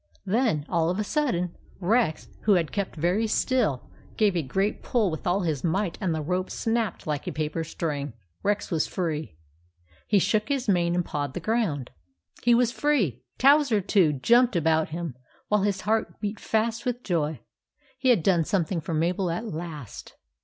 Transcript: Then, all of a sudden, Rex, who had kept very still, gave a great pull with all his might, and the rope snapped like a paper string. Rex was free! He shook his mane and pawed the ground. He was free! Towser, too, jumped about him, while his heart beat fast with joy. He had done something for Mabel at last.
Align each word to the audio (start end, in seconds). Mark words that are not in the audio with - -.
Then, 0.25 0.65
all 0.67 0.89
of 0.89 0.97
a 0.97 1.03
sudden, 1.03 1.55
Rex, 1.79 2.27
who 2.45 2.53
had 2.55 2.71
kept 2.71 2.95
very 2.95 3.27
still, 3.27 3.87
gave 4.17 4.35
a 4.35 4.41
great 4.41 4.81
pull 4.81 5.11
with 5.11 5.27
all 5.27 5.41
his 5.41 5.63
might, 5.63 5.99
and 6.01 6.11
the 6.11 6.23
rope 6.23 6.49
snapped 6.49 7.05
like 7.05 7.27
a 7.27 7.31
paper 7.31 7.63
string. 7.63 8.13
Rex 8.41 8.71
was 8.71 8.87
free! 8.87 9.35
He 10.07 10.17
shook 10.17 10.49
his 10.49 10.67
mane 10.67 10.95
and 10.95 11.05
pawed 11.05 11.35
the 11.35 11.39
ground. 11.39 11.91
He 12.41 12.55
was 12.55 12.71
free! 12.71 13.21
Towser, 13.37 13.79
too, 13.79 14.13
jumped 14.13 14.55
about 14.55 14.89
him, 14.89 15.13
while 15.49 15.61
his 15.61 15.81
heart 15.81 16.19
beat 16.19 16.39
fast 16.39 16.83
with 16.83 17.03
joy. 17.03 17.41
He 17.99 18.09
had 18.09 18.23
done 18.23 18.43
something 18.43 18.81
for 18.81 18.95
Mabel 18.95 19.29
at 19.29 19.45
last. 19.45 20.15